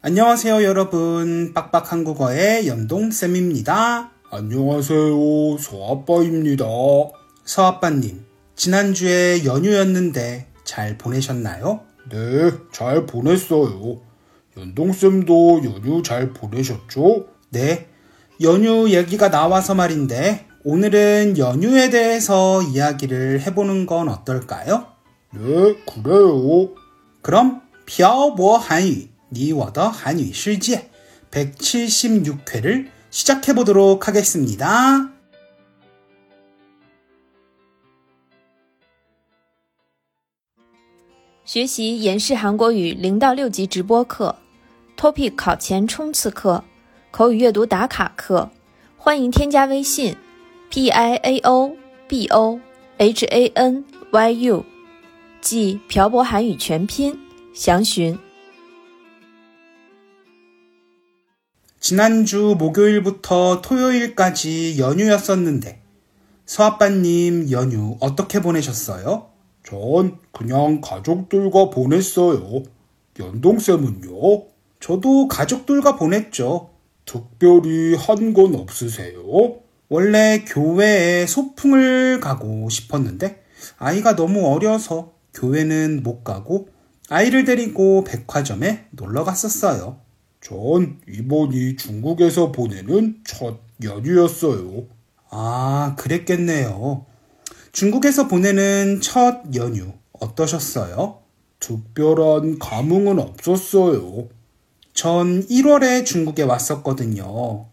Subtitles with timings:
[0.00, 1.52] 안녕하세요, 여러분.
[1.52, 4.12] 빡빡 한국어의 연동쌤입니다.
[4.30, 5.58] 안녕하세요.
[5.58, 6.64] 서아빠입니다.
[7.44, 8.24] 서아빠님,
[8.54, 11.80] 지난주에 연휴였는데 잘 보내셨나요?
[12.10, 12.16] 네,
[12.70, 14.00] 잘 보냈어요.
[14.56, 17.26] 연동쌤도 연휴 잘 보내셨죠?
[17.50, 17.88] 네,
[18.40, 24.86] 연휴 얘기가 나와서 말인데, 오늘은 연휴에 대해서 이야기를 해보는 건 어떨까요?
[25.34, 26.68] 네, 그래요.
[27.20, 30.89] 그럼, 漂泊 한유, 니워더 한유 실제
[31.31, 35.09] 176회를 시작해보도록 하겠습니다.
[41.45, 44.35] 学习延世韩国语零到六级直播课，
[44.97, 46.63] Topic 考前冲刺课，
[47.11, 48.49] 口语阅读打卡课，
[48.97, 50.15] 欢迎添加微信
[50.69, 51.75] p i a o
[52.07, 52.59] b o
[52.97, 54.65] h a n y u，
[55.41, 57.19] 即漂泊韩语全拼，
[57.53, 58.17] 详询。
[61.88, 65.80] 지난주 목요일부터 토요일까지 연휴였었는데,
[66.44, 69.28] 서아빠님 연휴 어떻게 보내셨어요?
[69.66, 72.62] 전 그냥 가족들과 보냈어요.
[73.18, 74.10] 연동쌤은요?
[74.80, 76.68] 저도 가족들과 보냈죠.
[77.06, 79.22] 특별히 한 건 없으세요?
[79.88, 83.42] 원래 교회에 소풍을 가고 싶었는데,
[83.78, 86.68] 아이가 너무 어려서 교회는 못 가고,
[87.08, 90.06] 아이를 데리고 백화점에 놀러 갔었어요.
[90.40, 94.86] 전 이번이 중국에서 보내는 첫 연휴였어요.
[95.30, 97.04] 아, 그랬겠네요.
[97.72, 101.18] 중국에서 보내는 첫 연휴 어떠셨어요?
[101.60, 104.28] 특별한 감흥은 없었어요.
[104.94, 107.66] 전 1월에 중국에 왔었거든요.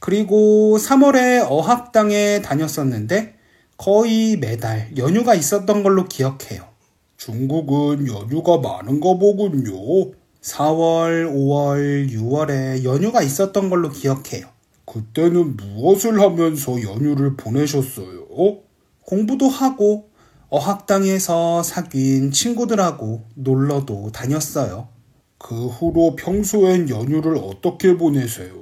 [0.00, 3.36] 그리고 3월에 어학당에 다녔었는데
[3.76, 6.64] 거의 매달 연휴가 있었던 걸로 기억해요.
[7.16, 10.12] 중국은 연휴가 많은가 보군요.
[10.42, 14.48] 4월, 5월, 6월에 연휴가 있었던 걸로 기억해요.
[14.84, 18.26] 그때는 무엇을 하면서 연휴를 보내셨어요?
[19.06, 20.10] 공부도 하고
[20.48, 24.88] 어학당에서 사귄 친구들하고 놀러도 다녔어요.
[25.38, 28.52] 그 후로 평소엔 연휴를 어떻게 보내세요?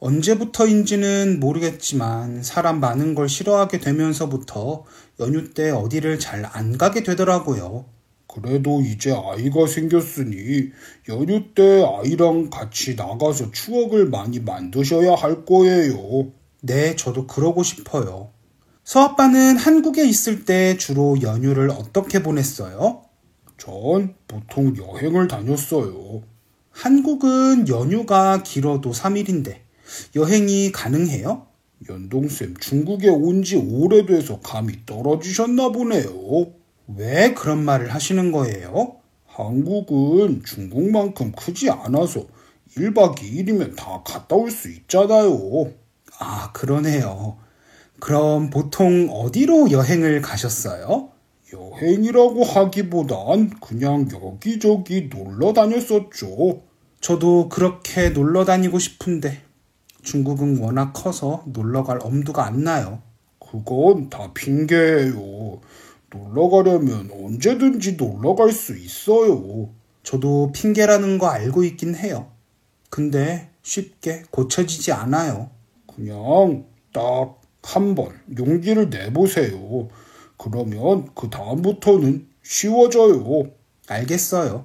[0.00, 4.84] 언제부터인지는 모르겠지만 사람 많은 걸 싫어하게 되면서부터
[5.20, 7.84] 연휴 때 어디를 잘 안 가게 되더라고요.
[8.32, 10.70] 그래도 이제 아이가 생겼으니
[11.10, 16.30] 연휴 때 아이랑 같이 나가서 추억을 많이 만드셔야 할 거예요.
[16.62, 18.30] 네, 저도 그러고 싶어요.
[18.84, 23.02] 서아빠는 한국에 있을 때 주로 연휴를 어떻게 보냈어요?
[23.58, 26.22] 전 보통 여행을 다녔어요.
[26.70, 29.58] 한국은 연휴가 길어도 3일인데
[30.16, 31.46] 여행이 가능해요?
[31.88, 36.61] 연동쌤 중국에 온 지 오래돼서 감이 떨어지셨나 보네요.
[36.88, 38.96] 왜 그런 말을 하시는 거예요?
[39.26, 42.26] 한국은 중국만큼 크지 않아서
[42.76, 45.72] 1박 2일이면 다 갔다 올 수 있잖아요.
[46.18, 47.38] 아, 그러네요.
[48.00, 51.10] 그럼 보통 어디로 여행을 가셨어요?
[51.52, 56.60] 여행이라고 하기보단 그냥 여기저기 놀러 다녔었죠.
[57.00, 59.42] 저도 그렇게 놀러 다니고 싶은데
[60.02, 63.02] 중국은 워낙 커서 놀러 갈 엄두가 안 나요.
[63.38, 65.60] 그건 다 핑계예요.
[66.12, 69.70] 놀러 가려면 언제든지 놀러 갈 수 있어요.
[70.02, 72.30] 저도 핑계라는 거 알고 있긴 해요.
[72.90, 75.50] 근데 쉽게 고쳐지지 않아요.
[75.86, 79.88] 그냥 딱 한 번 용기를 내보세요.
[80.36, 83.44] 그러면 그 다음부터는 쉬워져요.
[83.88, 84.64] 알겠어요.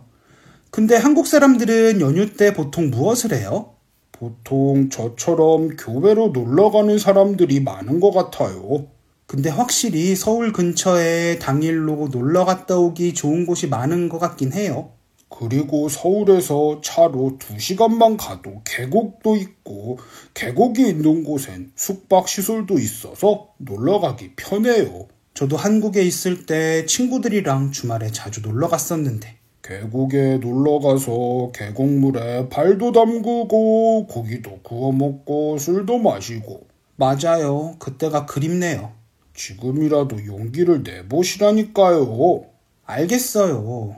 [0.72, 3.76] 근데 한국 사람들은 연휴 때 보통 무엇을 해요?
[4.12, 8.88] 보통 저처럼 교회로 놀러 가는 사람들이 많은 것 같아요.
[9.28, 14.94] 근데 확실히 서울 근처에 당일로 놀러 갔다 오기 좋은 곳이 많은 것 같긴 해요.
[15.28, 20.00] 그리고 서울에서 차로 2시간만 가도 계곡도 있고
[20.34, 25.10] 계곡이 있는 곳엔 숙박 시설도 있어서 놀러 가기 편해요.
[25.34, 34.08] 저도 한국에 있을 때 친구들이랑 주말에 자주 놀러 갔었는데 계곡에 놀러 가서 계곡물에 발도 담그고
[34.08, 36.66] 고기도 구워 먹고 술도 마시고
[36.96, 37.76] 맞아요.
[37.78, 38.97] 그때가 그립네요.
[39.38, 42.46] 지금이라도 용기를 내보시라니까요.
[42.86, 43.96] 알겠어요.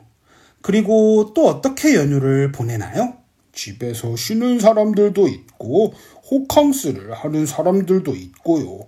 [0.62, 3.14] 그리고 또 어떻게 연휴를 보내나요?
[3.54, 5.94] 집에서 쉬는 사람들도 있고
[6.30, 8.82] 호캉스를 하는 사람들도 있고요.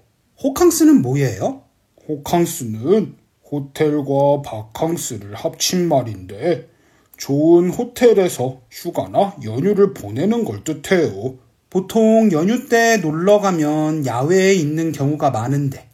[0.43, 1.63] 호캉스는 뭐예요?
[2.07, 3.15] 호캉스는
[3.49, 6.69] 호텔과 바캉스를 합친 말인데
[7.17, 11.37] 좋은 호텔에서 휴가나 연휴를 보내는 걸 뜻해요.
[11.69, 15.90] 보통 연휴 때 놀러 가면 야외에 있는 경우가 많은데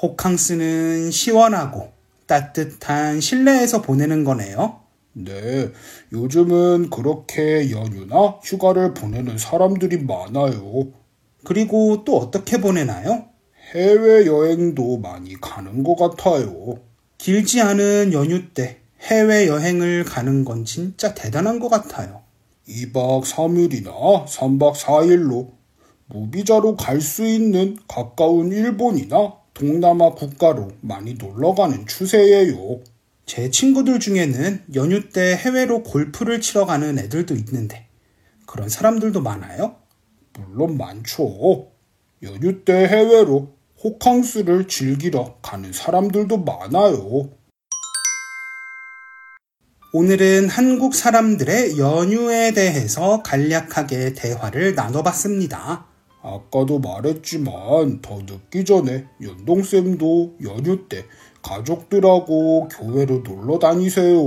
[0.00, 1.92] 호캉스는 시원하고
[2.26, 4.80] 따뜻한 실내에서 보내는 거네요.
[5.14, 5.70] 네,
[6.12, 10.92] 요즘은 그렇게 연휴나 휴가를 보내는 사람들이 많아요.
[11.44, 13.24] 그리고 또 어떻게 보내나요?
[13.72, 16.78] 해외여행도 많이 가는 것 같아요.
[17.18, 22.22] 길지 않은 연휴 때 해외여행을 가는 건 진짜 대단한 것 같아요.
[22.68, 25.50] 2박 3일이나 3박 4일로
[26.06, 32.80] 무비자로 갈 수 있는 가까운 일본이나 동남아 국가로 많이 놀러 가는 추세예요.
[33.26, 37.88] 제 친구들 중에는 연휴 때 해외로 골프를 치러 가는 애들도 있는데
[38.46, 39.74] 그런 사람들도 많아요?
[40.34, 41.72] 물론 많죠.
[42.22, 47.30] 연휴 때 해외로 호캉스를 즐기러 가는 사람들도 많아요.
[49.92, 55.87] 오늘은 한국 사람들의 연휴에 대해서 간략하게 대화를 나눠봤습니다.
[56.22, 61.04] 아까도 말했지만 더 늦기 전에 연동쌤도 연휴 때
[61.42, 64.20] 가족들하고 교회로 놀러 다니세요.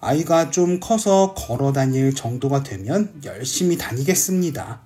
[0.00, 4.82] 아이가 좀 커서 걸어 다닐 정도가 되면 열심히 다니겠습니다.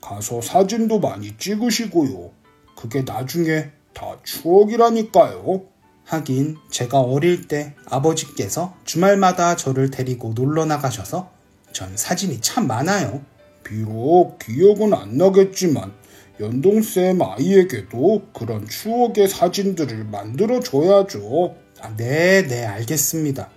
[0.00, 2.30] 가서 사진도 많이 찍으시고요.
[2.76, 5.64] 그게 나중에 다 추억이라니까요.
[6.04, 11.30] 하긴 제가 어릴 때 아버지께서 주말마다 저를 데리고 놀러 나가셔서
[11.72, 13.22] 전 사진이 참 많아요.
[13.70, 15.92] 비록 기억은 안 나겠지만
[16.40, 21.54] 연동쌤 아이에게도 그런 추억의 사진들을 만들어줘야죠.
[21.80, 23.48] 아, 네, 네, 알겠습니다.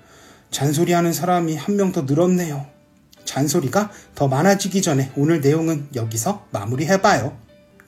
[0.51, 2.67] 잔소리하는 사람이 한 명 더 늘었네요.
[3.25, 7.35] 잔소리가 더 많아지기 전에 오늘 내용은 여기서 마무리해봐요.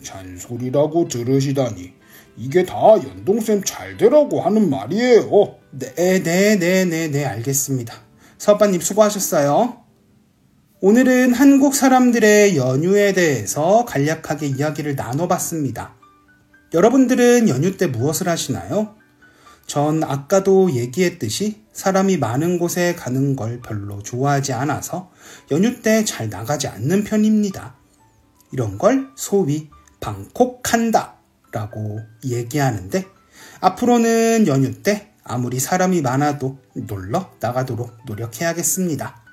[0.02, 1.94] 잔소리라고 들으시다니
[2.38, 5.30] 이게 다 연동쌤 잘 되라고 하는 말이에요.
[5.72, 5.94] 네,
[6.24, 7.94] 네, 네, 네, 네, 알겠습니다.
[8.40, 9.85] 서빠님 수고하셨어요.
[10.88, 15.96] 오늘은 한국 사람들의 연휴에 대해서 간략하게 이야기를 나눠봤습니다.
[16.76, 18.96] 여러분들은 연휴 때 무엇을 하시나요?
[19.66, 25.10] 전 아까도 얘기했듯이 사람이 많은 곳에 가는 걸 별로 좋아하지 않아서
[25.50, 27.78] 연휴 때 잘 나가지 않는 편입니다.
[28.52, 29.72] 이런 걸 소위
[30.02, 31.16] 방콕한다
[31.52, 33.08] 라고 얘기하는데
[33.60, 39.25] 앞으로는 연휴 때 아무리 사람이 많아도 놀러 나가도록 노력해야겠습니다.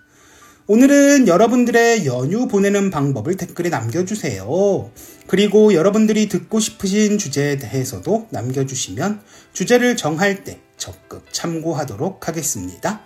[0.69, 4.91] 오늘은 여러분들의 연휴 보내는 방법을 댓글에 남겨주세요.
[5.27, 9.21] 그리고 여러분들이 듣고 싶으신 주제에 대해서도 남겨주시면
[9.53, 13.01] 주제를 정할 때 적극 참고하도록 하겠습니다.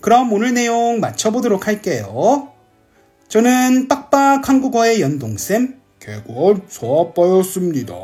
[0.00, 2.52] 그럼 오늘 내용 맞춰보도록 할게요.
[3.28, 7.94] 저는 빡빡 한국어의 연동쌤, 개권 소아빠였습니다.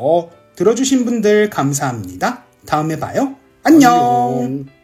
[0.57, 2.45] 들어주신 분들 감사합니다.
[2.67, 3.37] 다음에 봐요.
[3.63, 3.93] 안녕.
[3.93, 4.78] 안녕.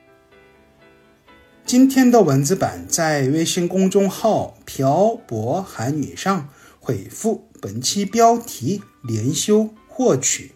[1.74, 6.48] 今天的文字版在微信公众号“漂泊韩语”上
[6.78, 10.52] 回复本期标题“连休”获取。